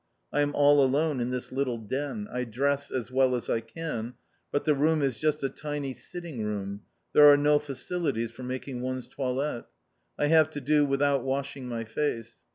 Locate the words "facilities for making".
7.59-8.81